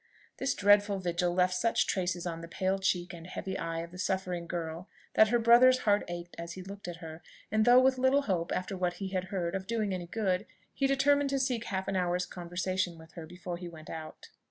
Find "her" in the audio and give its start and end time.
5.27-5.37, 7.05-7.21, 13.11-13.27